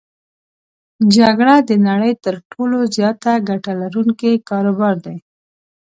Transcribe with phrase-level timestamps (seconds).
[1.15, 5.17] جګړه د نړی تر ټولو زیاته ګټه لرونکی کاروبار دی.